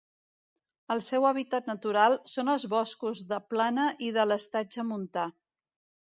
El 0.93 1.01
seu 1.07 1.25
hàbitat 1.31 1.67
natural 1.71 2.15
són 2.35 2.49
els 2.53 2.65
boscos 2.71 3.21
de 3.33 3.39
plana 3.51 3.85
i 4.09 4.09
de 4.15 4.25
l'estatge 4.31 4.87
montà. 4.93 5.27